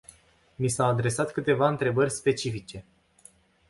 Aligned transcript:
Mi 0.55 0.67
s-au 0.69 0.89
adresat 0.89 1.31
câteva 1.31 1.67
întrebări 1.67 2.11
specifice. 2.11 2.85